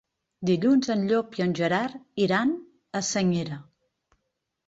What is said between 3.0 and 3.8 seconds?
a Senyera.